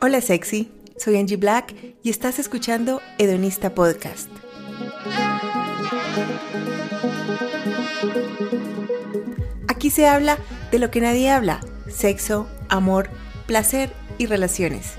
[0.00, 4.28] Hola sexy, soy Angie Black y estás escuchando Hedonista Podcast.
[9.68, 10.38] Aquí se habla
[10.70, 13.08] de lo que nadie habla, sexo, amor,
[13.46, 14.94] placer y relaciones.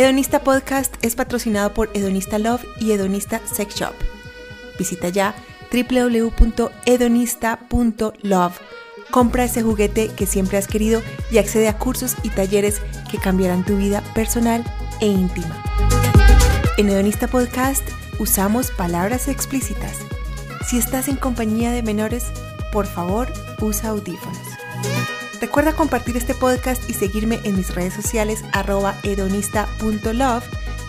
[0.00, 3.92] Hedonista Podcast es patrocinado por Hedonista Love y Hedonista Sex Shop.
[4.78, 5.34] Visita ya
[5.70, 8.60] www.hedonista.love.
[9.10, 13.62] Compra ese juguete que siempre has querido y accede a cursos y talleres que cambiarán
[13.62, 14.64] tu vida personal
[15.02, 15.62] e íntima.
[16.78, 17.86] En Hedonista Podcast
[18.18, 19.98] usamos palabras explícitas.
[20.66, 22.32] Si estás en compañía de menores,
[22.72, 23.30] por favor,
[23.60, 24.49] usa audífonos.
[25.40, 28.94] Recuerda compartir este podcast y seguirme en mis redes sociales arroba.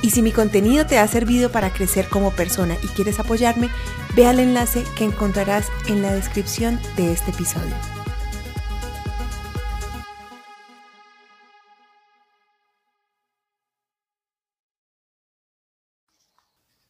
[0.04, 3.70] Y si mi contenido te ha servido para crecer como persona y quieres apoyarme,
[4.14, 7.74] ve al enlace que encontrarás en la descripción de este episodio.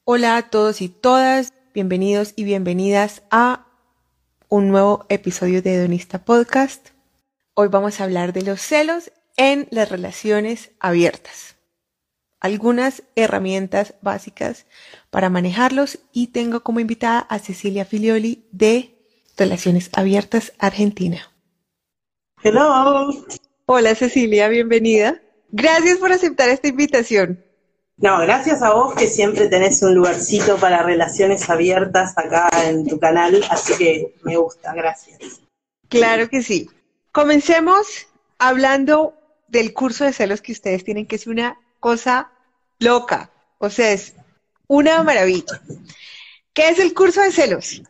[0.04, 3.68] Hola a todos y todas, bienvenidos y bienvenidas a
[4.50, 6.91] un nuevo episodio de Hedonista Podcast.
[7.64, 11.58] Hoy vamos a hablar de los celos en las relaciones abiertas.
[12.40, 14.66] Algunas herramientas básicas
[15.12, 18.96] para manejarlos y tengo como invitada a Cecilia Filioli de
[19.38, 21.32] Relaciones Abiertas Argentina.
[22.42, 23.12] Hello.
[23.68, 25.22] Hola Cecilia, bienvenida.
[25.52, 27.46] Gracias por aceptar esta invitación.
[27.98, 33.00] No, gracias a vos que siempre tenés un lugarcito para relaciones abiertas acá en tu
[33.00, 35.20] canal, así que me gusta, gracias.
[35.90, 36.68] Claro que sí.
[37.12, 38.08] Comencemos
[38.40, 39.14] hablando
[39.50, 42.32] del curso de celos que ustedes tienen, que es una cosa
[42.80, 44.16] loca, o sea, es
[44.68, 45.62] una maravilla.
[46.54, 47.82] ¿Qué es el curso de celos?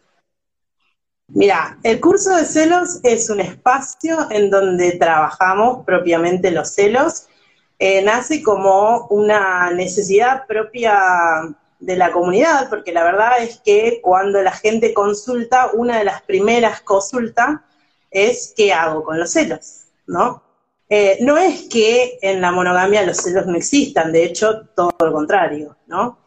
[1.27, 7.27] Mira, el curso de celos es un espacio en donde trabajamos propiamente los celos.
[7.77, 10.99] Eh, nace como una necesidad propia
[11.79, 16.23] de la comunidad, porque la verdad es que cuando la gente consulta, una de las
[16.23, 17.59] primeras consultas
[18.11, 20.43] es qué hago con los celos, ¿no?
[20.89, 25.13] Eh, no es que en la monogamia los celos no existan, de hecho, todo lo
[25.13, 26.19] contrario, ¿no?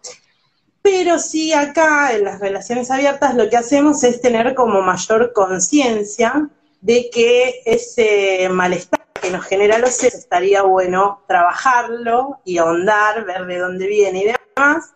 [0.80, 6.48] Pero sí acá en las relaciones abiertas lo que hacemos es tener como mayor conciencia
[6.80, 13.46] de que ese malestar que nos genera los celos estaría bueno trabajarlo y ahondar, ver
[13.46, 14.94] de dónde viene y demás.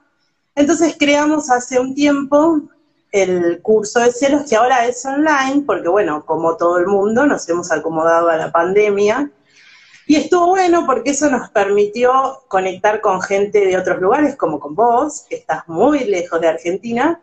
[0.55, 2.63] Entonces creamos hace un tiempo
[3.13, 7.49] el curso de celos, que ahora es online, porque bueno, como todo el mundo, nos
[7.49, 9.31] hemos acomodado a la pandemia.
[10.07, 14.75] Y estuvo bueno porque eso nos permitió conectar con gente de otros lugares, como con
[14.75, 17.21] vos, que estás muy lejos de Argentina,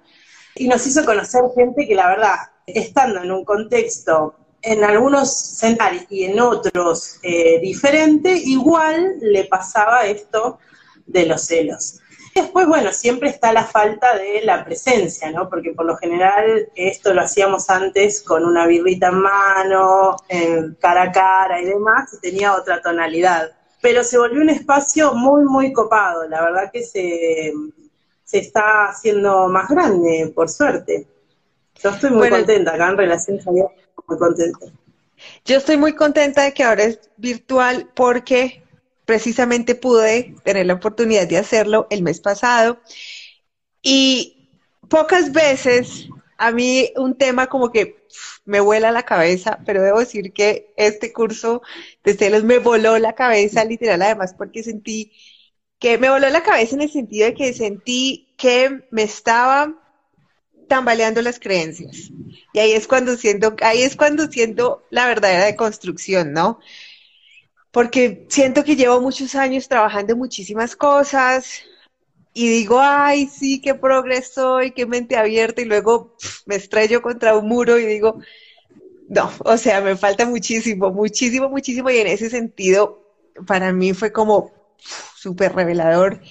[0.56, 2.35] y nos hizo conocer gente que la verdad,
[2.66, 10.06] estando en un contexto, en algunos centros y en otros eh, diferente, igual le pasaba
[10.06, 10.59] esto
[11.06, 12.00] de los celos.
[12.35, 15.50] Después, bueno, siempre está la falta de la presencia, ¿no?
[15.50, 21.03] Porque por lo general esto lo hacíamos antes con una birrita en mano, en cara
[21.03, 23.53] a cara y demás, y tenía otra tonalidad.
[23.81, 26.28] Pero se volvió un espacio muy, muy copado.
[26.28, 27.53] La verdad que se,
[28.25, 31.07] se está haciendo más grande, por suerte.
[31.81, 34.66] Yo estoy muy contenta acá en Relaciones Abiertas, muy contenta.
[35.45, 38.65] Yo estoy muy contenta de que ahora es virtual porque
[39.06, 42.80] precisamente pude tener la oportunidad de hacerlo el mes pasado
[43.82, 44.50] y
[44.90, 46.08] pocas veces
[46.38, 48.06] a mí un tema como que
[48.46, 51.62] me vuela la cabeza, pero debo decir que este curso
[52.04, 55.12] de celos me voló la cabeza literal además porque sentí
[55.80, 59.74] que me voló la cabeza en el sentido de que sentí que me estaba
[60.68, 62.12] tambaleando las creencias.
[62.54, 66.60] Y ahí es cuando siento, ahí es cuando siento la verdadera deconstrucción, ¿no?
[67.75, 71.62] Porque siento que llevo muchos años trabajando muchísimas cosas
[72.34, 77.38] y digo, ay, sí, qué progreso y qué mente abierta y luego me estrello contra
[77.38, 78.22] un muro y digo,
[79.10, 83.04] no, o sea, me falta muchísimo, muchísimo, muchísimo y en ese sentido
[83.45, 84.54] para mí fue como
[85.18, 86.22] súper revelador.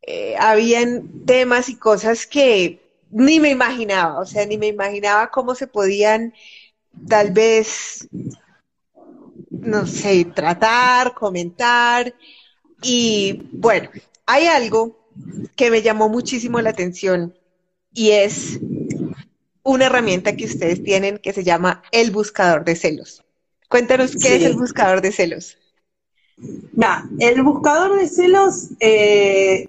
[0.00, 5.54] Eh, habían temas y cosas que ni me imaginaba, o sea, ni me imaginaba cómo
[5.54, 6.32] se podían
[7.06, 8.08] tal vez
[9.60, 12.14] no sé, tratar, comentar.
[12.82, 13.90] Y bueno,
[14.26, 14.98] hay algo
[15.56, 17.34] que me llamó muchísimo la atención
[17.92, 18.60] y es
[19.62, 23.22] una herramienta que ustedes tienen que se llama el buscador de celos.
[23.68, 25.56] Cuéntanos qué es el buscador de celos.
[27.18, 29.68] el buscador de celos eh,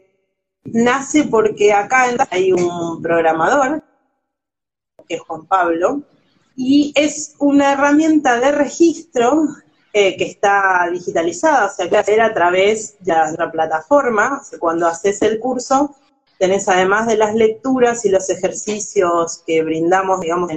[0.63, 3.83] nace porque acá hay un programador,
[5.07, 6.01] que es Juan Pablo,
[6.55, 9.47] y es una herramienta de registro
[9.93, 14.41] eh, que está digitalizada, o sea, que hacer a través de la plataforma.
[14.59, 15.95] cuando haces el curso,
[16.37, 20.51] tenés además de las lecturas y los ejercicios que brindamos, digamos,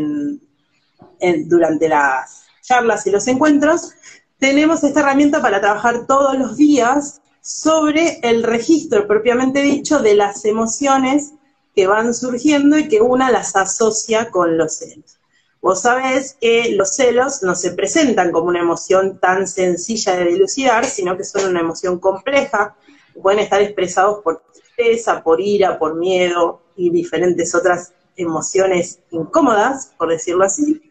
[1.47, 3.93] durante las charlas y los encuentros,
[4.39, 10.45] tenemos esta herramienta para trabajar todos los días sobre el registro propiamente dicho de las
[10.45, 11.33] emociones
[11.75, 15.19] que van surgiendo y que una las asocia con los celos.
[15.65, 20.85] Vos sabés que los celos no se presentan como una emoción tan sencilla de dilucidar,
[20.85, 22.77] sino que son una emoción compleja,
[23.23, 30.11] pueden estar expresados por tristeza, por ira, por miedo y diferentes otras emociones incómodas, por
[30.11, 30.83] decirlo así.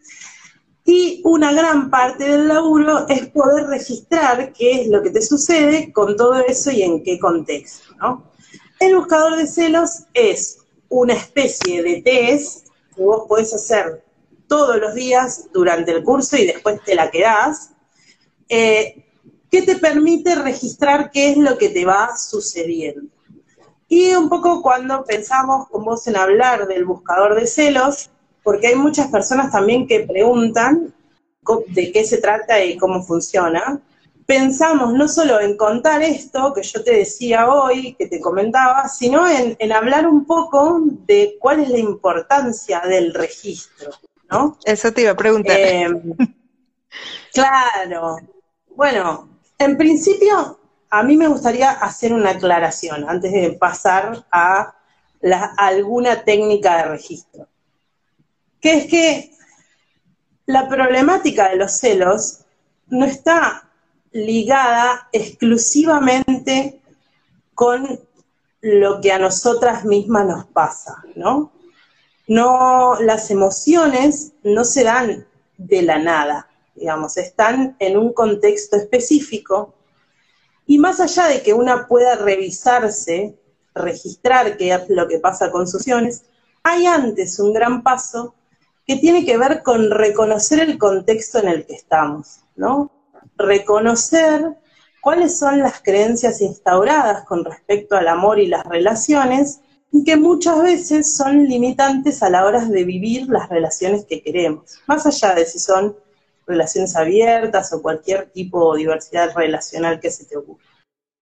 [0.84, 5.92] Y una gran parte del laburo es poder registrar qué es lo que te sucede
[5.92, 7.94] con todo eso y en qué contexto.
[8.80, 12.66] El buscador de celos es una especie de test
[12.96, 14.02] que vos podés hacer
[14.46, 17.70] todos los días durante el curso y después te la quedás,
[18.48, 19.04] eh,
[19.50, 23.08] que te permite registrar qué es lo que te va sucediendo.
[23.88, 28.10] Y un poco cuando pensamos con vos en hablar del buscador de celos,
[28.42, 30.92] porque hay muchas personas también que preguntan
[31.68, 33.80] de qué se trata y cómo funciona,
[34.26, 39.28] pensamos no solo en contar esto que yo te decía hoy, que te comentaba, sino
[39.28, 43.90] en, en hablar un poco de cuál es la importancia del registro.
[44.30, 44.58] ¿No?
[44.64, 45.56] Eso te iba a preguntar.
[45.58, 45.88] Eh,
[47.32, 48.18] claro.
[48.74, 49.28] Bueno,
[49.58, 50.58] en principio,
[50.90, 54.74] a mí me gustaría hacer una aclaración antes de pasar a
[55.56, 57.48] alguna técnica de registro.
[58.60, 59.30] Que es que
[60.46, 62.40] la problemática de los celos
[62.88, 63.70] no está
[64.12, 66.80] ligada exclusivamente
[67.54, 68.00] con
[68.60, 71.52] lo que a nosotras mismas nos pasa, ¿no?
[72.26, 75.26] No, las emociones no se dan
[75.56, 79.74] de la nada, digamos, están en un contexto específico
[80.66, 83.38] y más allá de que una pueda revisarse,
[83.74, 86.24] registrar qué es lo que pasa con sus emociones,
[86.62, 88.34] hay antes un gran paso
[88.86, 92.90] que tiene que ver con reconocer el contexto en el que estamos, ¿no?
[93.36, 94.56] Reconocer
[95.00, 99.60] cuáles son las creencias instauradas con respecto al amor y las relaciones
[100.02, 105.06] que muchas veces son limitantes a la hora de vivir las relaciones que queremos, más
[105.06, 105.96] allá de si son
[106.46, 110.64] relaciones abiertas o cualquier tipo de diversidad relacional que se te ocurra.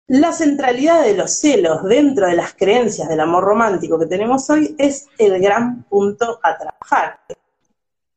[0.08, 4.76] La centralidad de los celos dentro de las creencias del amor romántico que tenemos hoy
[4.78, 7.20] es el gran punto a trabajar.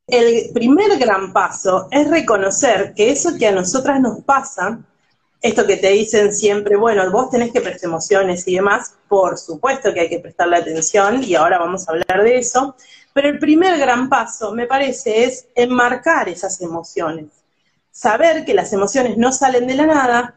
[0.07, 4.81] El primer gran paso es reconocer que eso que a nosotras nos pasa
[5.41, 9.93] esto que te dicen siempre, bueno, vos tenés que prestar emociones y demás, por supuesto
[9.93, 12.75] que hay que prestarle atención y ahora vamos a hablar de eso,
[13.13, 17.27] pero el primer gran paso, me parece, es enmarcar esas emociones,
[17.91, 20.35] saber que las emociones no salen de la nada,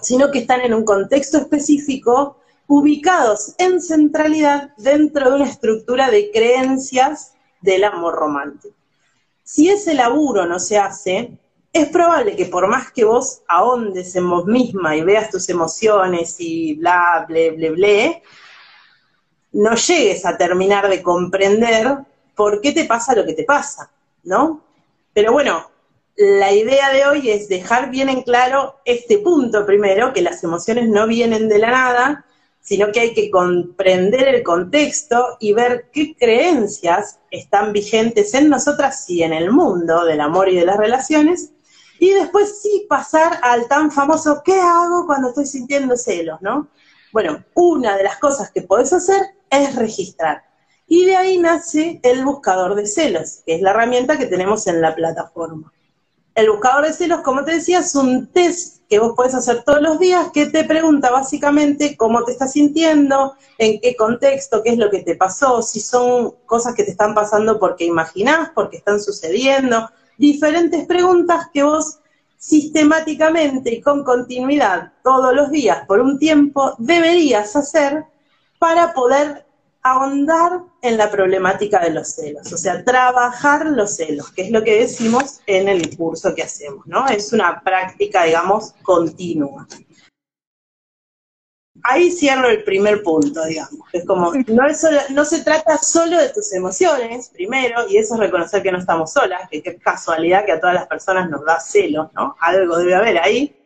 [0.00, 6.30] sino que están en un contexto específico, ubicados en centralidad dentro de una estructura de
[6.30, 8.74] creencias del amor romántico.
[9.42, 11.38] Si ese laburo no se hace,
[11.74, 16.36] es probable que por más que vos ahondes en vos misma y veas tus emociones
[16.38, 18.22] y bla, bla, bla, bla,
[19.52, 21.98] no llegues a terminar de comprender
[22.36, 23.90] por qué te pasa lo que te pasa,
[24.22, 24.62] ¿no?
[25.12, 25.68] Pero bueno,
[26.16, 30.88] la idea de hoy es dejar bien en claro este punto primero, que las emociones
[30.88, 32.24] no vienen de la nada,
[32.60, 39.10] sino que hay que comprender el contexto y ver qué creencias están vigentes en nosotras
[39.10, 41.50] y en el mundo del amor y de las relaciones
[41.98, 46.68] y después sí pasar al tan famoso, ¿qué hago cuando estoy sintiendo celos, no?
[47.12, 50.44] Bueno, una de las cosas que podés hacer es registrar.
[50.86, 54.80] Y de ahí nace el buscador de celos, que es la herramienta que tenemos en
[54.80, 55.72] la plataforma.
[56.34, 59.80] El buscador de celos, como te decía, es un test que vos podés hacer todos
[59.80, 64.78] los días que te pregunta básicamente cómo te estás sintiendo, en qué contexto, qué es
[64.78, 69.00] lo que te pasó, si son cosas que te están pasando porque imaginás, porque están
[69.00, 71.98] sucediendo, diferentes preguntas que vos
[72.38, 78.04] sistemáticamente y con continuidad todos los días por un tiempo deberías hacer
[78.58, 79.46] para poder
[79.82, 84.64] ahondar en la problemática de los celos, o sea, trabajar los celos, que es lo
[84.64, 87.06] que decimos en el curso que hacemos, ¿no?
[87.06, 89.66] Es una práctica, digamos, continua
[91.84, 93.80] ahí cierro el primer punto, digamos.
[93.92, 98.20] Es como, no, es no se trata solo de tus emociones, primero, y eso es
[98.20, 101.60] reconocer que no estamos solas, que qué casualidad que a todas las personas nos da
[101.60, 102.36] celos, ¿no?
[102.40, 103.60] Algo debe haber ahí.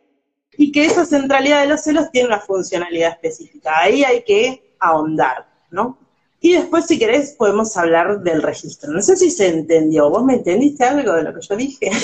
[0.57, 3.79] Y que esa centralidad de los celos tiene una funcionalidad específica.
[3.79, 5.97] Ahí hay que ahondar, ¿no?
[6.41, 8.91] Y después, si querés, podemos hablar del registro.
[8.91, 10.09] No sé si se entendió.
[10.09, 11.91] ¿Vos me entendiste algo de lo que yo dije?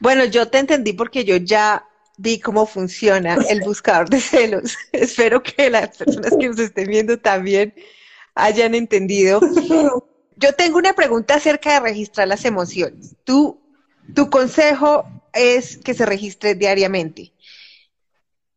[0.00, 1.84] Bueno, yo te entendí porque yo ya
[2.18, 4.76] vi cómo funciona el buscador de celos.
[4.92, 7.74] Espero que las personas que nos estén viendo también
[8.34, 9.40] hayan entendido.
[10.36, 13.16] Yo tengo una pregunta acerca de registrar las emociones.
[13.24, 13.60] Tú,
[14.14, 17.32] tu consejo es que se registre diariamente.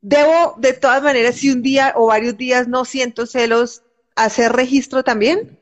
[0.02, 3.84] ¿Debo, de todas maneras, si un día o varios días no siento celos,
[4.16, 5.60] hacer registro también?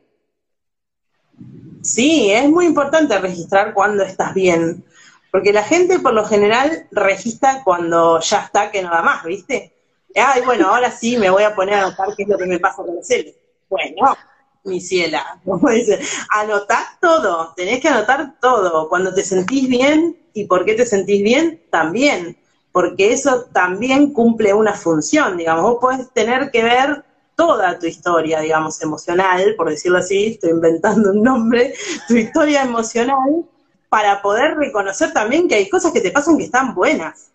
[1.82, 4.84] Sí, es muy importante registrar cuando estás bien,
[5.32, 9.74] porque la gente por lo general registra cuando ya está que no da más, ¿viste?
[10.16, 12.60] Ay, bueno, ahora sí me voy a poner a anotar qué es lo que me
[12.60, 13.36] pasa con el celos.
[13.70, 14.16] Bueno,
[14.64, 16.00] mi ciela, como dice,
[16.32, 21.24] anotá todo, tenés que anotar todo, cuando te sentís bien y por qué te sentís
[21.24, 22.38] bien, también,
[22.72, 27.04] porque eso también cumple una función, digamos, vos podés tener que ver
[27.36, 31.74] toda tu historia, digamos, emocional, por decirlo así, estoy inventando un nombre,
[32.08, 33.46] tu historia emocional,
[33.90, 37.32] para poder reconocer también que hay cosas que te pasan que están buenas.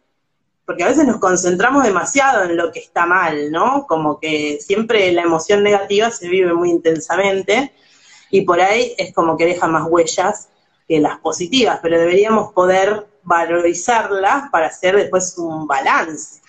[0.64, 3.87] Porque a veces nos concentramos demasiado en lo que está mal, ¿no?
[3.87, 7.73] Como que siempre la emoción negativa se vive muy intensamente
[8.30, 10.49] y por ahí es como que deja más huellas
[10.88, 16.44] que las positivas, pero deberíamos poder valorizarlas para hacer después un balance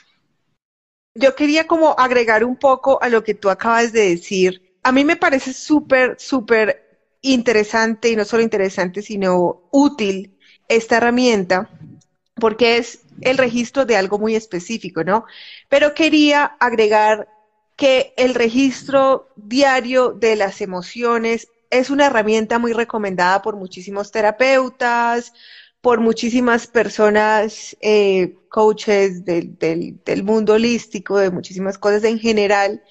[1.16, 4.78] yo quería como agregar un poco a lo que tú acabas de decir.
[4.84, 6.85] A mí me parece súper, súper
[7.34, 11.70] interesante y no solo interesante, sino útil esta herramienta
[12.36, 15.26] porque es el registro de algo muy específico, ¿no?
[15.70, 17.30] Pero quería agregar
[17.76, 25.34] que el registro diario de las emociones es una herramienta muy recomendada por muchísimos terapeutas,
[25.82, 32.82] por muchísimas personas, eh, coaches del, del, mundo holístico, de muchísimas cosas en general,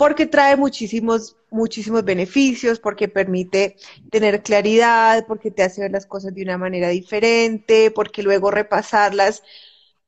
[0.00, 3.76] porque trae muchísimos, muchísimos beneficios, porque permite
[4.10, 9.42] tener claridad, porque te hace ver las cosas de una manera diferente, porque luego repasarlas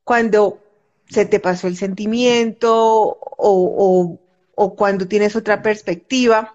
[0.02, 0.62] cuando
[1.10, 4.18] se te pasó el sentimiento o, o,
[4.54, 6.54] o cuando tienes otra perspectiva,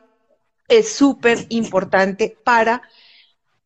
[0.67, 2.82] es súper importante para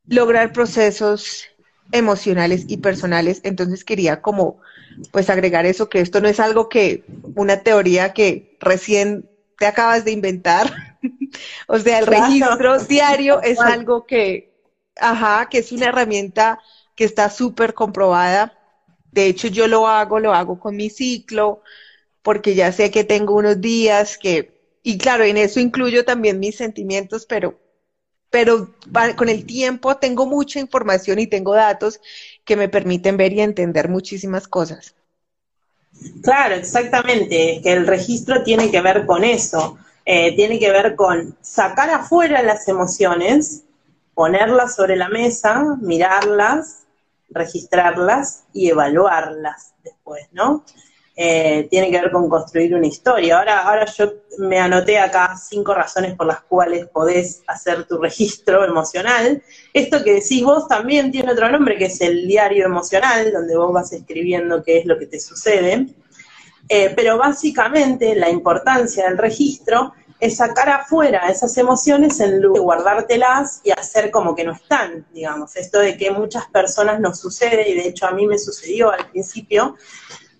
[0.06, 1.46] lograr procesos
[1.94, 3.40] emocionales y personales.
[3.46, 4.60] Entonces quería como
[5.14, 9.31] pues agregar eso, que esto no es algo que, una teoría que recién
[9.62, 10.74] te acabas de inventar.
[11.68, 14.50] o sea, el registro diario es algo que,
[14.96, 16.58] ajá, que es una herramienta
[16.96, 18.52] que está súper comprobada.
[19.12, 21.62] De hecho, yo lo hago, lo hago con mi ciclo,
[22.24, 26.56] porque ya sé que tengo unos días que, y claro, en eso incluyo también mis
[26.56, 27.60] sentimientos, pero
[28.32, 28.74] pero
[29.16, 32.00] con el tiempo tengo mucha información y tengo datos
[32.46, 34.96] que me permiten ver y entender muchísimas cosas.
[36.24, 41.36] Claro, exactamente, que el registro tiene que ver con eso, eh, tiene que ver con
[41.42, 43.64] sacar afuera las emociones,
[44.14, 46.86] ponerlas sobre la mesa, mirarlas,
[47.30, 50.64] registrarlas y evaluarlas después, ¿no?
[51.24, 53.38] Eh, tiene que ver con construir una historia.
[53.38, 58.66] Ahora, ahora yo me anoté acá cinco razones por las cuales podés hacer tu registro
[58.66, 59.44] emocional.
[59.72, 63.72] Esto que decís vos también tiene otro nombre, que es el diario emocional, donde vos
[63.72, 65.90] vas escribiendo qué es lo que te sucede.
[66.68, 72.60] Eh, pero básicamente la importancia del registro es sacar afuera esas emociones en lugar de
[72.62, 75.56] guardártelas y hacer como que no están, digamos.
[75.56, 79.08] Esto de que muchas personas nos sucede, y de hecho a mí me sucedió al
[79.12, 79.76] principio,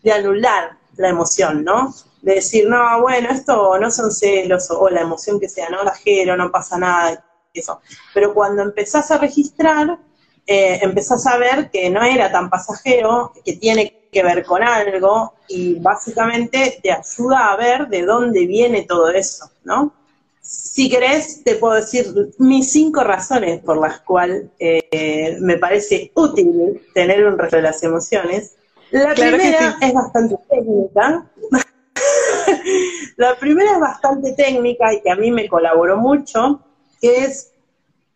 [0.04, 1.94] de anular la emoción, ¿no?
[2.22, 6.38] De decir, no, bueno, esto no son celos o, la emoción que sea, no, Lajero,
[6.38, 7.82] no pasa nada, eso.
[8.14, 9.98] Pero cuando empezás a registrar,
[10.46, 15.36] eh, empezás a ver que no era tan pasajero, que tiene que ver con algo
[15.48, 19.94] y básicamente te ayuda a ver de dónde viene todo eso, ¿no?
[20.42, 22.08] Si querés, te puedo decir
[22.40, 27.84] mis cinco razones por las cuales eh, me parece útil tener un registro de las
[27.84, 28.56] emociones.
[28.92, 31.26] La primera es bastante técnica.
[33.18, 36.62] la primera es bastante técnica y que a mí me colaboró mucho,
[37.02, 37.54] que es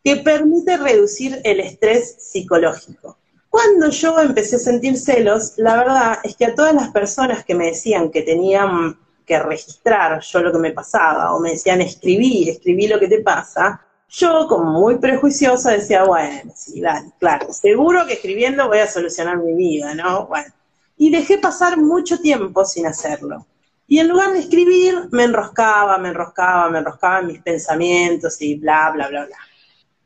[0.04, 3.18] que permite reducir el estrés psicológico.
[3.50, 7.56] Cuando yo empecé a sentir celos, la verdad es que a todas las personas que
[7.56, 12.50] me decían que tenían que registrar yo lo que me pasaba, o me decían escribí,
[12.50, 18.06] escribí lo que te pasa, yo como muy prejuiciosa decía, bueno, sí, dale, claro, seguro
[18.06, 20.28] que escribiendo voy a solucionar mi vida, ¿no?
[20.28, 20.54] Bueno,
[20.98, 23.46] y dejé pasar mucho tiempo sin hacerlo.
[23.88, 28.56] Y en lugar de escribir, me enroscaba, me enroscaba, me enroscaba en mis pensamientos y
[28.56, 29.38] bla, bla, bla, bla.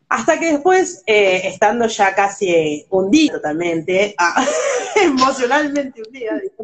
[0.10, 4.46] Hasta que después, eh, estando ya casi hundido totalmente, ah,
[4.96, 6.56] emocionalmente hundida, dije,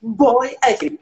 [0.00, 1.00] voy a escribir.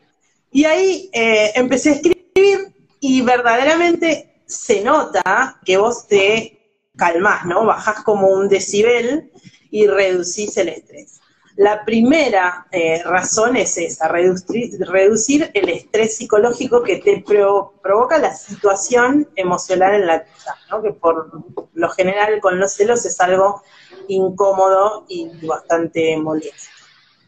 [0.51, 6.59] Y ahí eh, empecé a escribir y verdaderamente se nota que vos te
[6.97, 7.65] calmás, ¿no?
[7.65, 9.33] Bajás como un decibel
[9.71, 11.22] y reducís el estrés.
[11.57, 19.29] La primera eh, razón es esa, reducir, el estrés psicológico que te provoca la situación
[19.37, 20.83] emocional en la que estás, ¿no?
[20.83, 21.31] que por
[21.75, 23.63] lo general con los celos es algo
[24.09, 26.71] incómodo y bastante molesto.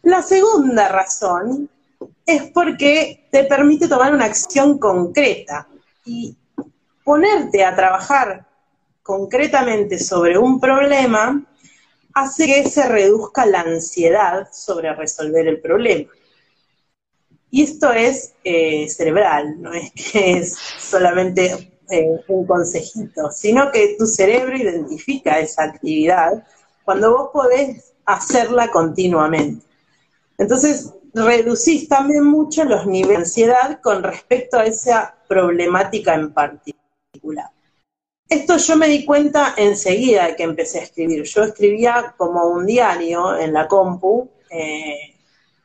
[0.02, 1.68] La segunda razón
[2.24, 5.68] es porque te permite tomar una acción concreta
[6.04, 6.36] y
[7.02, 8.46] ponerte a trabajar
[9.02, 11.42] concretamente sobre un problema
[12.14, 16.10] hace que se reduzca la ansiedad sobre resolver el problema.
[17.50, 23.96] Y esto es eh, cerebral, no es que es solamente eh, un consejito, sino que
[23.98, 26.44] tu cerebro identifica esa actividad
[26.84, 29.64] cuando vos podés hacerla continuamente.
[30.38, 37.53] Entonces, reducís también mucho los niveles de ansiedad con respecto a esa problemática en particular.
[38.28, 41.22] Esto yo me di cuenta enseguida que empecé a escribir.
[41.24, 45.14] Yo escribía como un diario en la compu, eh,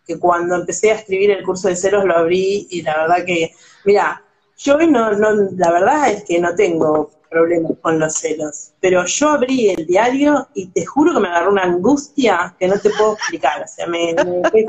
[0.06, 3.54] que cuando empecé a escribir el curso de ceros lo abrí y la verdad que,
[3.86, 4.24] mira,
[4.58, 9.30] yo no, no, la verdad es que no tengo problemas con los celos, pero yo
[9.30, 13.14] abrí el diario y te juro que me agarró una angustia que no te puedo
[13.14, 14.16] explicar, o sea, me,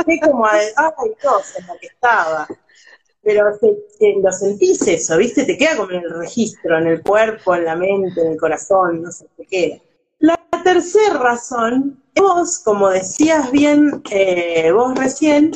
[0.07, 2.47] me como a, ay Dios, en la que estaba
[3.31, 3.53] pero
[4.23, 5.45] lo sentís eso, ¿viste?
[5.45, 9.03] Te queda como en el registro, en el cuerpo, en la mente, en el corazón,
[9.03, 9.77] no sé, te queda.
[10.19, 15.53] La tercera razón, vos, como decías bien eh, vos recién,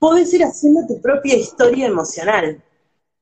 [0.00, 2.60] podés ir haciendo tu propia historia emocional,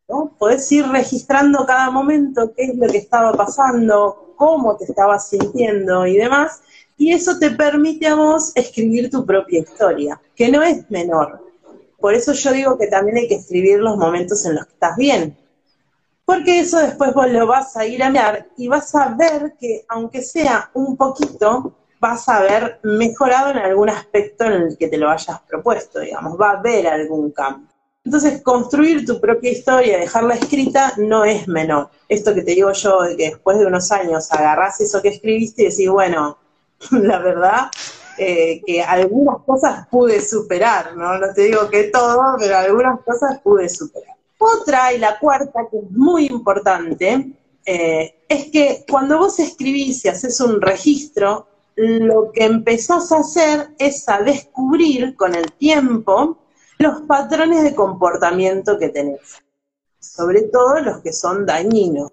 [0.09, 0.35] ¿no?
[0.39, 6.07] Podés ir registrando cada momento qué es lo que estaba pasando, cómo te estabas sintiendo
[6.07, 6.63] y demás,
[6.97, 11.48] y eso te permite a vos escribir tu propia historia, que no es menor,
[11.99, 14.97] por eso yo digo que también hay que escribir los momentos en los que estás
[14.97, 15.37] bien.
[16.25, 19.85] Porque eso después vos lo vas a ir a mirar y vas a ver que,
[19.89, 24.99] aunque sea un poquito, vas a haber mejorado en algún aspecto en el que te
[24.99, 27.69] lo hayas propuesto, digamos, va a haber algún cambio.
[28.05, 31.91] Entonces, construir tu propia historia, dejarla escrita, no es menor.
[32.09, 35.63] Esto que te digo yo, de que después de unos años agarrás eso que escribiste
[35.63, 36.39] y decís, bueno,
[36.91, 37.71] la verdad,
[38.19, 41.19] eh, que algunas cosas pude superar, ¿no?
[41.19, 44.17] No te digo que todo, pero algunas cosas pude superar.
[44.39, 47.33] Otra y la cuarta, que es muy importante,
[47.65, 53.71] eh, es que cuando vos escribís y haces un registro, lo que empezás a hacer
[53.79, 56.39] es a descubrir con el tiempo
[56.79, 59.21] los patrones de comportamiento que tenés,
[60.01, 62.11] sobre todo los que son dañinos.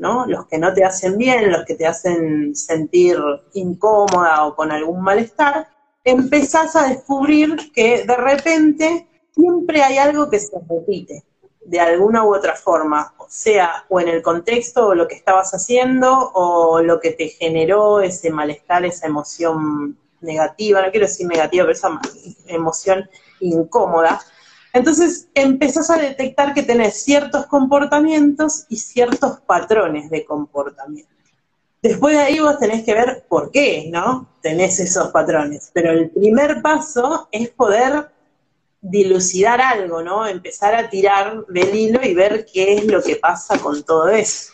[0.00, 3.18] Los que no te hacen bien, los que te hacen sentir
[3.52, 5.68] incómoda o con algún malestar,
[6.02, 11.24] empezás a descubrir que de repente siempre hay algo que se repite
[11.66, 15.52] de alguna u otra forma, o sea, o en el contexto o lo que estabas
[15.52, 21.64] haciendo o lo que te generó ese malestar, esa emoción negativa, no quiero decir negativa,
[21.64, 22.00] pero esa
[22.46, 23.08] emoción
[23.40, 24.20] incómoda,
[24.72, 31.10] entonces empezás a detectar que tenés ciertos comportamientos y ciertos patrones de comportamiento.
[31.82, 34.28] Después de ahí vos tenés que ver por qué, ¿no?
[34.42, 35.70] Tenés esos patrones.
[35.72, 38.10] Pero el primer paso es poder
[38.82, 40.26] dilucidar algo, ¿no?
[40.26, 44.52] Empezar a tirar del hilo y ver qué es lo que pasa con todo eso.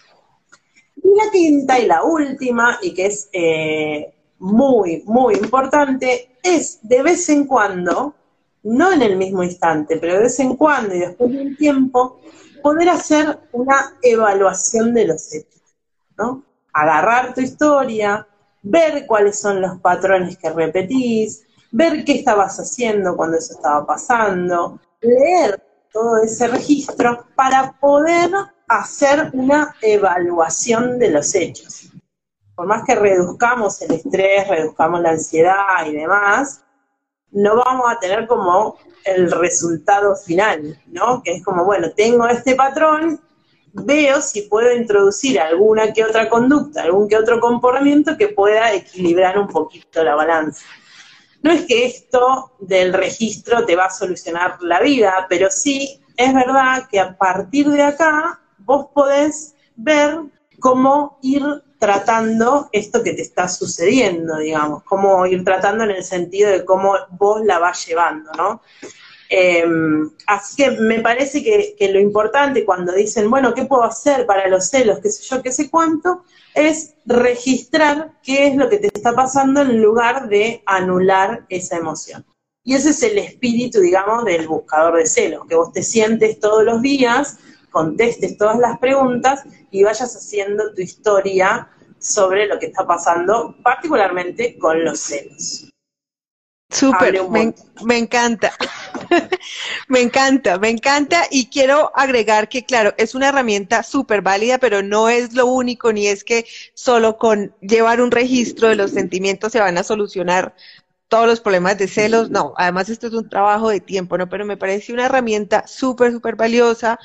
[1.02, 7.02] Y la quinta y la última, y que es eh, muy, muy importante, es de
[7.02, 8.14] vez en cuando
[8.66, 12.20] no en el mismo instante, pero de vez en cuando y después de un tiempo,
[12.62, 15.62] poder hacer una evaluación de los hechos,
[16.18, 16.42] ¿no?
[16.72, 18.26] Agarrar tu historia,
[18.62, 24.80] ver cuáles son los patrones que repetís, ver qué estabas haciendo cuando eso estaba pasando,
[25.00, 28.32] leer todo ese registro para poder
[28.66, 31.92] hacer una evaluación de los hechos.
[32.56, 36.62] Por más que reduzcamos el estrés, reduzcamos la ansiedad y demás,
[37.32, 41.22] no vamos a tener como el resultado final, ¿no?
[41.22, 43.20] Que es como, bueno, tengo este patrón,
[43.72, 49.38] veo si puedo introducir alguna que otra conducta, algún que otro comportamiento que pueda equilibrar
[49.38, 50.64] un poquito la balanza.
[51.42, 56.34] No es que esto del registro te va a solucionar la vida, pero sí es
[56.34, 60.18] verdad que a partir de acá vos podés ver
[60.58, 61.44] cómo ir
[61.78, 66.94] tratando esto que te está sucediendo, digamos, cómo ir tratando en el sentido de cómo
[67.10, 68.62] vos la vas llevando, ¿no?
[69.28, 74.24] Em, así que me parece que, que, lo importante cuando dicen, bueno, ¿qué puedo hacer
[74.24, 75.00] para los celos?
[75.00, 76.22] qué sé yo, qué sé cuánto,
[76.54, 82.24] es registrar qué es lo que te está pasando en lugar de anular esa emoción.
[82.62, 86.64] Y ese es el espíritu, digamos, del buscador de celos, que vos te sientes todos
[86.64, 87.38] los días
[87.70, 94.56] contestes todas las preguntas y vayas haciendo tu historia sobre lo que está pasando, particularmente
[94.58, 95.70] con los celos.
[96.68, 97.22] Súper,
[97.84, 98.52] me, encanta,
[99.88, 104.82] me encanta, me encanta y quiero agregar que claro, es una herramienta súper válida, pero
[104.82, 109.52] no es lo único, ni es que solo con llevar un registro de los sentimientos
[109.52, 110.56] se van a solucionar
[111.08, 114.28] todos los problemas de celos, no, además esto es un trabajo de tiempo, ¿no?
[114.28, 116.98] Pero me parece una herramienta súper, súper valiosa.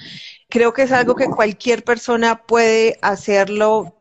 [0.49, 3.95] Creo que es algo que cualquier persona puede hacerlo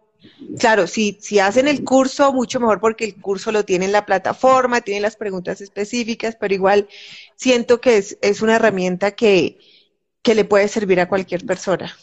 [0.59, 4.05] Claro, si, si hacen el curso, mucho mejor porque el curso lo tiene en la
[4.05, 6.89] plataforma, tiene las preguntas específicas, pero igual
[7.37, 9.59] siento que es, es una herramienta que,
[10.23, 11.95] que le puede servir a cualquier persona.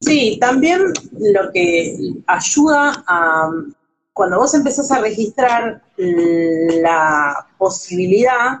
[0.00, 0.80] Sí, también
[1.12, 3.50] lo que ayuda a,
[4.20, 8.58] cuando vos empezás a registrar la posibilidad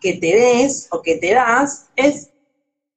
[0.00, 2.30] que te des o que te das, es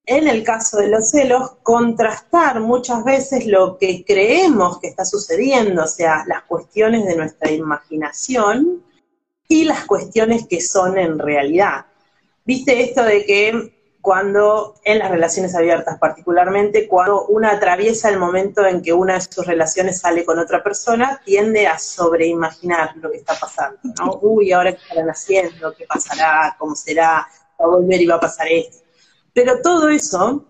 [0.05, 5.83] en el caso de los celos, contrastar muchas veces lo que creemos que está sucediendo,
[5.83, 8.81] o sea, las cuestiones de nuestra imaginación
[9.49, 11.87] y las cuestiones que son en realidad.
[12.45, 18.65] ¿Viste esto de que cuando en las relaciones abiertas particularmente, cuando una atraviesa el momento
[18.65, 23.17] en que una de sus relaciones sale con otra persona, tiende a sobreimaginar lo que
[23.17, 24.19] está pasando, ¿no?
[24.21, 27.27] Uy, ahora qué estarán haciendo, qué pasará, cómo será,
[27.59, 28.83] va a volver y va a pasar esto
[29.33, 30.45] pero todo eso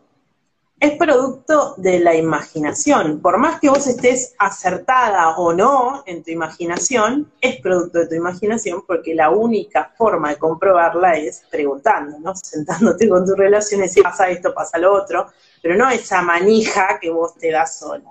[0.84, 3.22] es producto de la imaginación.
[3.22, 8.16] Por más que vos estés acertada o no en tu imaginación, es producto de tu
[8.16, 12.36] imaginación porque la única forma de comprobarla es preguntando, ¿no?
[12.44, 15.28] Sentándote con tu relación y pasa esto, pasa lo otro,
[15.62, 18.04] pero no esa manija que vos te das sola.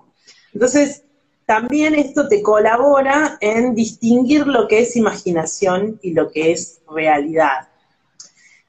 [0.54, 1.02] Entonces,
[1.44, 7.68] también esto te colabora en distinguir lo que es imaginación y lo que es realidad.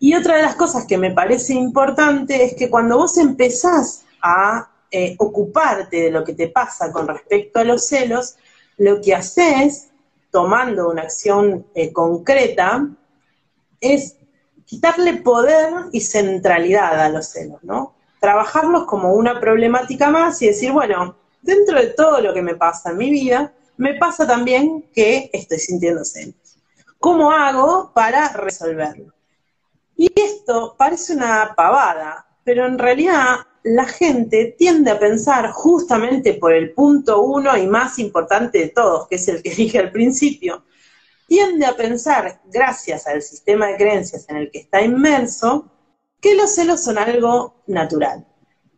[0.04, 4.70] Y otra de las cosas que me parece importante es que cuando vos empezás a
[4.92, 8.36] eh, ocuparte de lo que te pasa con respecto a los celos,
[8.76, 9.92] lo que haces,
[10.30, 12.86] tomando una acción eh, concreta,
[13.80, 14.18] es
[14.66, 17.96] quitarle poder y centralidad a los celos, ¿no?
[18.20, 22.90] Trabajarlos como una problemática más y decir, bueno, dentro de todo lo que me pasa
[22.90, 26.58] en mi vida, me pasa también que estoy sintiendo celos.
[27.00, 29.14] ¿Cómo hago para resolverlo?
[29.96, 36.54] Y esto parece una pavada, pero en realidad la gente tiende a pensar justamente por
[36.54, 40.66] el punto uno y más importante de todos, que es el que dije al principio,
[41.28, 45.72] tiende a pensar, gracias al sistema de creencias en el que está inmerso,
[46.20, 48.26] que los celos son algo natural.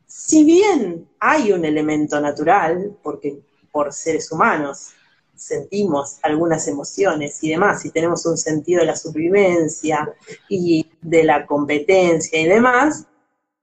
[0.05, 3.39] Si bien hay un elemento natural, porque
[3.71, 4.93] por seres humanos
[5.35, 10.13] sentimos algunas emociones y demás, y tenemos un sentido de la supervivencia
[10.49, 13.05] y de la competencia y demás,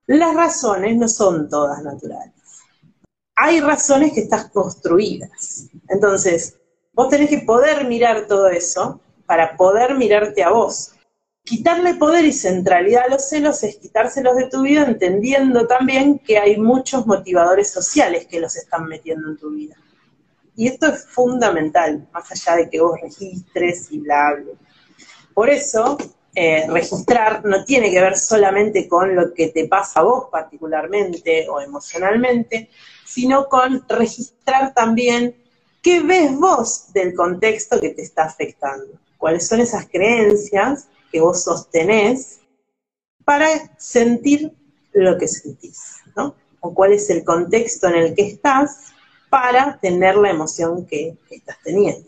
[0.05, 2.33] las razones no son todas naturales.
[3.35, 5.67] Hay razones que están construidas.
[5.89, 6.57] Entonces,
[6.93, 10.91] vos tenés que poder mirar todo eso para poder mirarte a vos.
[11.45, 16.37] Quitarle poder y centralidad a los celos es quitárselos de tu vida entendiendo también que
[16.37, 19.75] hay muchos motivadores sociales que los están metiendo en tu vida.
[20.55, 24.37] Y esto es fundamental, más allá de que vos registres y bla.
[25.33, 25.97] Por eso,
[26.35, 31.47] eh, registrar no tiene que ver solamente con lo que te pasa a vos particularmente
[31.47, 32.69] o emocionalmente,
[33.05, 35.35] sino con registrar también
[35.83, 41.43] qué ves vos del contexto que te está afectando, cuáles son esas creencias que vos
[41.43, 42.39] sostenés
[43.23, 44.53] para sentir
[44.93, 46.35] lo que sentís, ¿no?
[46.61, 48.92] O cuál es el contexto en el que estás
[49.33, 52.07] para tener la emoción que, estás teniendo.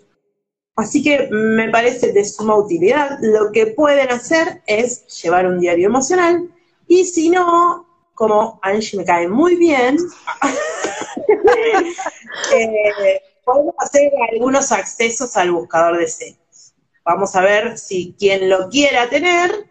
[0.76, 3.18] Así que me parece de suma utilidad.
[3.20, 6.48] Lo que pueden hacer es llevar un diario emocional
[6.88, 9.98] y si no, como Angie me cae muy bien,
[12.56, 16.76] eh, podemos hacer algunos accesos al buscador de celos.
[17.04, 19.68] Vamos a ver si quien lo quiera tener,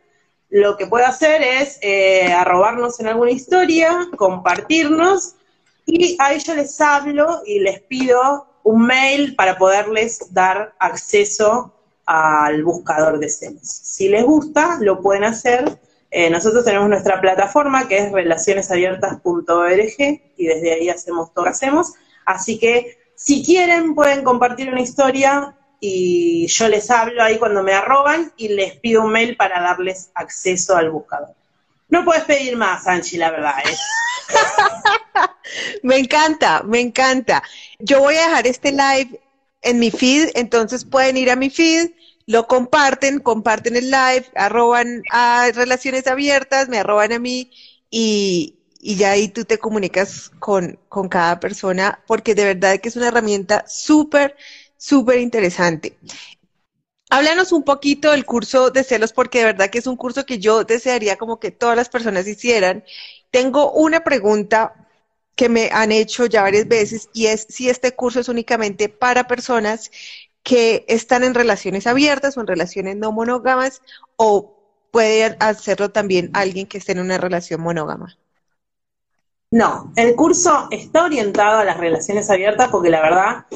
[0.49, 5.37] lo que puede hacer es eh, arrobarnos en alguna historia, compartirnos
[5.87, 11.75] y ahí yo les hablo y les pido un mail para poderles dar acceso
[12.07, 13.63] al buscador de celos.
[13.63, 15.79] Si les gusta, lo pueden hacer.
[16.11, 19.95] Eh, nosotros tenemos nuestra plataforma que es relacionesabiertas.org
[20.37, 21.93] y desde ahí hacemos todo lo que hacemos.
[22.25, 27.75] Así que si quieren pueden compartir una historia y yo les hablo ahí cuando me
[27.75, 31.35] arroban y les pido un mail para darles acceso al buscador.
[31.89, 33.55] No puedes pedir más, Anchi, la verdad.
[33.65, 33.77] ¿eh?
[35.85, 37.43] me encanta, me encanta.
[37.79, 39.21] Yo voy a dejar este live
[39.63, 41.91] en mi feed, entonces pueden ir a mi feed,
[42.27, 47.51] lo comparten, comparten el live, arroban a relaciones abiertas, me arroban a mí
[47.91, 52.89] y, y ya ahí tú te comunicas con, con cada persona porque de verdad que
[52.89, 54.37] es una herramienta súper,
[54.79, 55.99] súper interesante.
[57.11, 60.39] Háblanos un poquito del curso de celos porque de verdad que es un curso que
[60.39, 62.85] yo desearía como que todas las personas hicieran.
[63.31, 64.84] Tengo una pregunta
[65.35, 69.27] que me han hecho ya varias veces y es si este curso es únicamente para
[69.27, 69.91] personas
[70.43, 73.83] que están en relaciones abiertas o en relaciones no monógamas
[74.17, 74.55] o
[74.91, 78.17] puede hacerlo también alguien que esté en una relación monógama.
[79.51, 83.47] No, el curso está orientado a las relaciones abiertas porque la verdad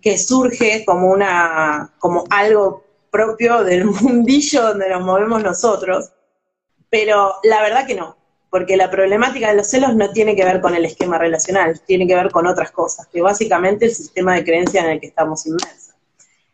[0.00, 6.12] que surge como una como algo propio del mundillo donde nos movemos nosotros,
[6.90, 8.17] pero la verdad que no
[8.50, 12.06] porque la problemática de los celos no tiene que ver con el esquema relacional, tiene
[12.06, 15.46] que ver con otras cosas, que básicamente el sistema de creencias en el que estamos
[15.46, 15.94] inmersos.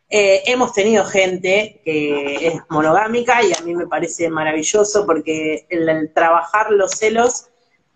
[0.09, 6.11] Eh, hemos tenido gente que es monogámica y a mí me parece maravilloso porque el
[6.13, 7.47] trabajar los celos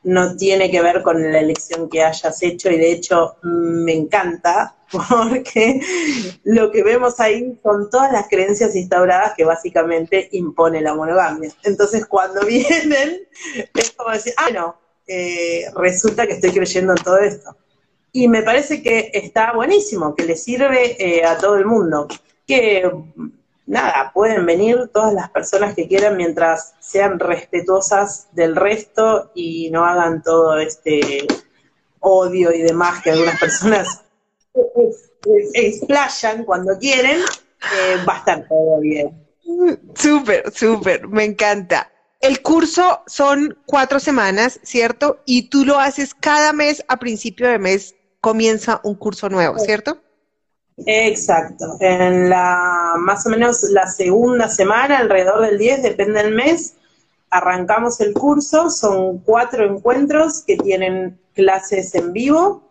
[0.04, 4.76] no tiene que ver con la elección que hayas hecho y de hecho me encanta
[5.10, 5.82] porque
[6.44, 11.52] lo que vemos ahí son todas las creencias instauradas que básicamente impone la monogamia.
[11.64, 13.20] Entonces cuando vienen
[13.74, 17.56] es como decir, ah, no, eh, resulta que estoy creyendo en todo esto.
[18.12, 22.08] Y me parece que está buenísimo, que le sirve eh, a todo el mundo,
[22.48, 22.90] que
[23.70, 29.86] nada, pueden venir todas las personas que quieran mientras sean respetuosas del resto y no
[29.86, 31.28] hagan todo este
[32.00, 34.04] odio y demás que algunas personas
[35.54, 39.28] explayan cuando quieren, eh, va a estar todo bien.
[39.94, 41.92] Súper, súper, me encanta.
[42.22, 45.22] El curso son cuatro semanas, ¿cierto?
[45.26, 50.02] Y tú lo haces cada mes, a principio de mes comienza un curso nuevo, ¿cierto?
[50.86, 51.78] Exacto.
[51.80, 56.76] En la más o menos la segunda semana, alrededor del 10, depende del mes,
[57.30, 58.70] arrancamos el curso.
[58.70, 62.70] Son cuatro encuentros que tienen clases en vivo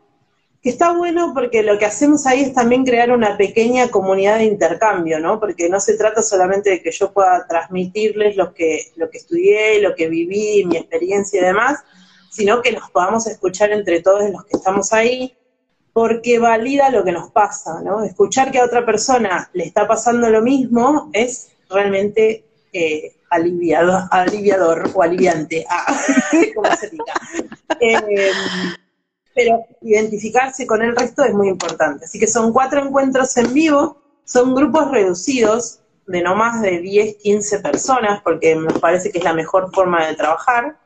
[0.62, 4.44] que está bueno porque lo que hacemos ahí es también crear una pequeña comunidad de
[4.44, 5.38] intercambio, ¿no?
[5.38, 9.81] Porque no se trata solamente de que yo pueda transmitirles lo que, lo que estudié,
[9.81, 11.79] lo que viví, mi experiencia y demás,
[12.31, 15.37] sino que nos podamos escuchar entre todos los que estamos ahí,
[15.98, 18.04] porque valida lo que nos pasa, ¿no?
[18.04, 24.88] Escuchar que a otra persona le está pasando lo mismo es realmente eh, aliviado, aliviador
[24.94, 26.00] o aliviante, ah,
[26.54, 27.14] como se diga.
[27.80, 28.30] Eh,
[29.34, 32.04] pero identificarse con el resto es muy importante.
[32.04, 37.16] Así que son cuatro encuentros en vivo, son grupos reducidos de no más de 10,
[37.16, 40.78] 15 personas, porque nos parece que es la mejor forma de trabajar.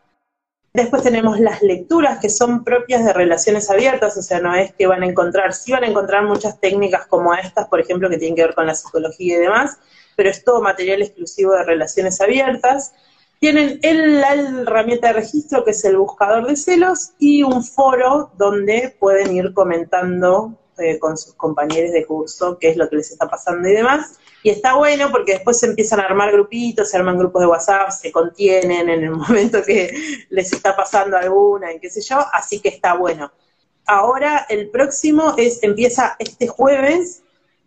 [0.75, 4.87] Después tenemos las lecturas que son propias de relaciones abiertas, o sea, no es que
[4.87, 8.35] van a encontrar, sí van a encontrar muchas técnicas como estas, por ejemplo, que tienen
[8.35, 9.79] que ver con la psicología y demás,
[10.17, 12.95] pero es todo material exclusivo de relaciones abiertas.
[13.39, 18.97] Tienen la herramienta de registro, que es el buscador de celos, y un foro donde
[18.99, 23.29] pueden ir comentando eh, con sus compañeros de curso qué es lo que les está
[23.29, 24.19] pasando y demás.
[24.43, 27.91] Y está bueno porque después se empiezan a armar grupitos, se arman grupos de WhatsApp,
[27.91, 29.93] se contienen en el momento que
[30.31, 33.33] les está pasando alguna y qué sé yo, así que está bueno.
[33.87, 37.23] Ahora el próximo es empieza este jueves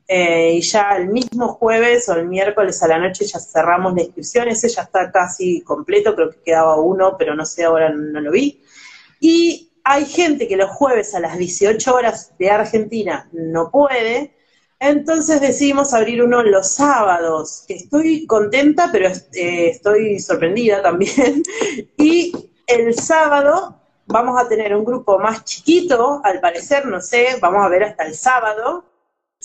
[0.07, 4.03] eh, y ya el mismo jueves o el miércoles a la noche ya cerramos la
[4.03, 8.21] inscripción, ese ya está casi completo, creo que quedaba uno, pero no sé, ahora no,
[8.21, 8.61] lo vi.
[9.19, 14.35] Y hay gente que los jueves a las 18 horas de Argentina no puede,
[14.79, 21.43] entonces decidimos abrir uno los sábados, estoy contenta, pero eh, estoy sorprendida también.
[21.97, 22.31] y
[22.67, 27.69] el sábado vamos a tener un grupo más chiquito, al parecer, no sé, vamos a
[27.69, 28.85] ver hasta el sábado,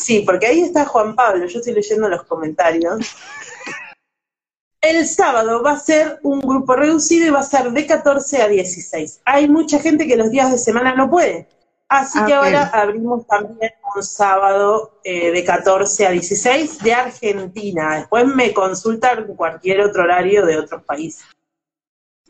[0.00, 3.00] Sí, porque ahí está Juan Pablo, yo estoy leyendo los comentarios.
[4.80, 8.48] El sábado va a ser un grupo reducido y va a ser de 14 a
[8.48, 9.20] 16.
[9.26, 11.48] Hay mucha gente que los días de semana no puede.
[11.90, 17.96] Así que ahora abrimos también un sábado eh, de 14 a 16 de Argentina.
[17.96, 21.24] Después me consultan cualquier otro horario de otros países.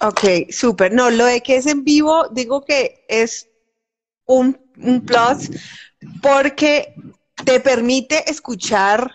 [0.00, 0.94] Ok, súper.
[0.94, 3.50] No, lo de que es en vivo, digo que es
[4.24, 5.50] un, un plus
[6.22, 6.94] porque
[7.44, 9.10] te permite escuchar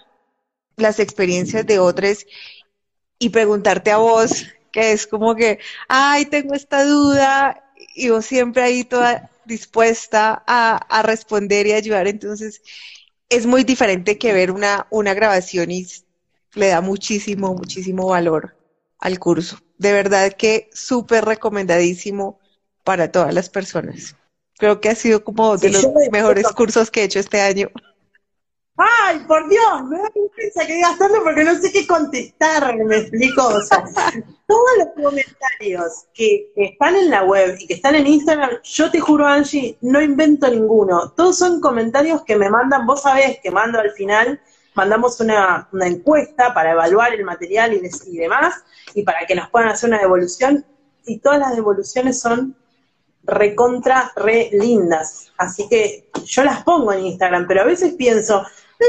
[0.76, 2.24] las experiencias de otros
[3.18, 7.64] y preguntarte a vos, que es como que, ay, tengo esta duda,
[7.96, 12.08] y vos siempre ahí toda dispuesta a, responder y ayudar.
[12.08, 12.62] Entonces,
[13.30, 15.88] es muy diferente que ver una, una grabación y
[16.54, 18.58] le da muchísimo, muchísimo valor
[19.00, 19.60] al curso.
[19.78, 22.40] De verdad que súper recomendadísimo
[22.84, 24.16] para todas las personas.
[24.58, 27.70] Creo que ha sido como de los mejores cursos que he hecho este año.
[28.78, 32.98] ay, por Dios, me da vergüenza que digas tanto porque no sé qué contestar, me
[32.98, 33.84] explico, o sea,
[34.48, 39.00] todos los comentarios que, están en la web y que están en Instagram, yo te
[39.00, 43.80] juro, Angie, no invento ninguno, todos son comentarios que me mandan, vos sabés que mando
[43.80, 44.40] al final,
[44.76, 49.70] mandamos una, encuesta para evaluar el material y, y demás, y para que nos puedan
[49.70, 50.66] hacer una devolución,
[51.08, 52.56] y todas las devoluciones son
[53.24, 55.32] recontra, re lindas.
[55.38, 58.46] Así que yo las pongo en Instagram, pero a veces pienso,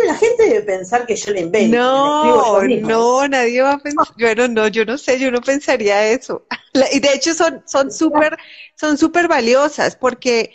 [0.06, 1.76] la gente debe pensar que yo le invento.
[1.76, 4.06] No, no, nadie va a pensar.
[4.18, 6.46] Bueno, no, yo no sé, yo no pensaría eso.
[6.92, 8.36] Y de hecho son son súper
[8.74, 10.52] son súper valiosas porque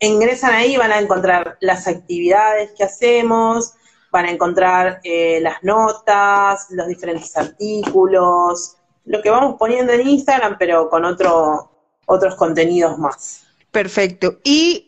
[0.00, 3.74] Ingresan ahí, van a encontrar las actividades que hacemos,
[4.10, 10.56] van a encontrar eh, las notas, los diferentes artículos, lo que vamos poniendo en Instagram,
[10.58, 11.70] pero con otro,
[12.06, 13.44] otros contenidos más.
[13.70, 14.38] Perfecto.
[14.44, 14.84] Y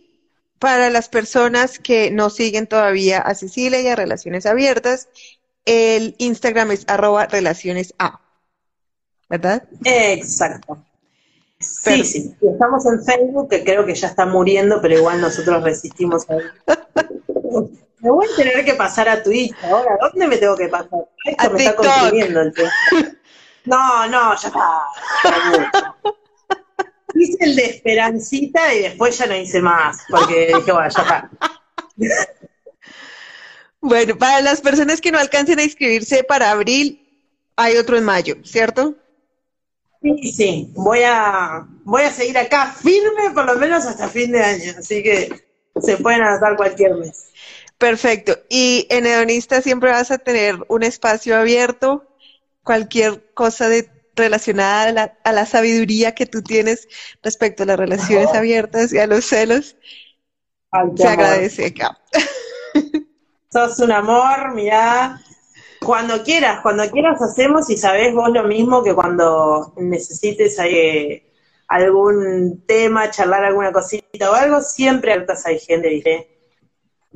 [0.58, 5.08] para las personas que no siguen todavía a Cecilia y a Relaciones Abiertas,
[5.64, 8.20] el Instagram es arroba relaciones A,
[9.28, 9.64] ¿verdad?
[9.84, 10.84] Exacto.
[11.58, 12.36] Sí, sí.
[12.40, 16.38] Estamos en Facebook, que creo que ya está muriendo, pero igual nosotros resistimos ahí.
[18.00, 19.98] me voy a tener que pasar a Twitch ahora.
[20.00, 21.06] ¿Dónde me tengo que pasar?
[21.24, 22.54] Esto me está consumiendo el
[23.66, 24.80] No, no, ya está.
[27.14, 31.30] Hice el de Esperancita y después ya no hice más, porque dije, bueno, ya está.
[33.80, 37.06] Bueno, para las personas que no alcancen a inscribirse para abril,
[37.56, 38.94] hay otro en mayo, ¿cierto?
[40.02, 44.42] Sí, sí, voy a, voy a seguir acá firme por lo menos hasta fin de
[44.42, 45.30] año, así que
[45.80, 47.30] se pueden anotar cualquier mes.
[47.76, 48.38] Perfecto.
[48.48, 52.06] Y en Hedonista siempre vas a tener un espacio abierto,
[52.62, 56.88] cualquier cosa de relacionada a la, sabiduría que tú tienes
[57.22, 59.76] respecto a las relaciones abiertas y a los celos.
[60.96, 61.98] se agradece acá.
[63.52, 65.20] Sos un amor, mira,
[65.84, 71.32] cuando quieras, cuando quieras hacemos y sabés vos lo mismo que cuando necesites eh,
[71.66, 76.28] algún tema, charlar alguna cosita o algo, siempre hartas hay gente, diré.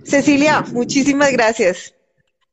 [0.03, 1.95] Cecilia, muchísimas gracias.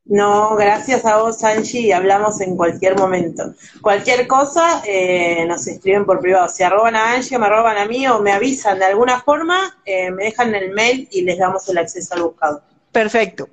[0.05, 3.55] No, gracias a vos, Angie, hablamos en cualquier momento.
[3.81, 6.49] Cualquier cosa, eh, nos escriben por privado.
[6.49, 10.11] Si arroban a Angie, me arroban a mí o me avisan de alguna forma, eh,
[10.11, 12.70] me dejan el mail y les damos el acceso al buscado.
[12.91, 13.49] Perfecto.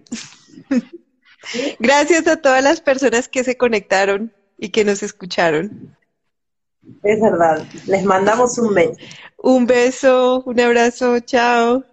[1.79, 5.97] Gracias a todas las personas que se conectaron y que nos escucharon.
[7.03, 7.67] Es verdad.
[7.87, 8.99] Les mandamos un beso.
[9.37, 11.85] Un beso, un abrazo, chao.